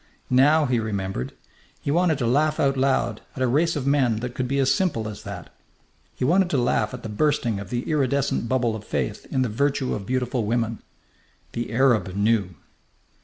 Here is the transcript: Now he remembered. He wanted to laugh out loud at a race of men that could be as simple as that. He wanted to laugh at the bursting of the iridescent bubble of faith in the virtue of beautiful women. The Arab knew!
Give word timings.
Now 0.31 0.65
he 0.65 0.79
remembered. 0.79 1.33
He 1.79 1.91
wanted 1.91 2.17
to 2.17 2.25
laugh 2.25 2.59
out 2.59 2.75
loud 2.75 3.21
at 3.35 3.41
a 3.43 3.47
race 3.47 3.75
of 3.75 3.85
men 3.85 4.15
that 4.21 4.33
could 4.33 4.47
be 4.47 4.57
as 4.57 4.73
simple 4.73 5.07
as 5.07 5.21
that. 5.21 5.53
He 6.15 6.25
wanted 6.25 6.49
to 6.49 6.57
laugh 6.57 6.91
at 6.95 7.03
the 7.03 7.07
bursting 7.07 7.59
of 7.59 7.69
the 7.69 7.83
iridescent 7.83 8.49
bubble 8.49 8.75
of 8.75 8.83
faith 8.83 9.27
in 9.29 9.43
the 9.43 9.47
virtue 9.47 9.93
of 9.93 10.07
beautiful 10.07 10.43
women. 10.43 10.81
The 11.51 11.71
Arab 11.71 12.15
knew! 12.15 12.55